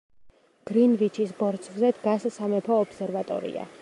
გრინვიჩის 0.69 1.35
ბორცვზე 1.41 1.91
დგას 1.99 2.25
სამეფო 2.39 2.81
ობსერვატორია. 2.87 3.69